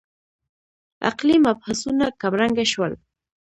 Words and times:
عقلي 1.09 1.35
مبحثونه 1.45 2.05
کمرنګه 2.21 2.65
شول. 2.71 2.93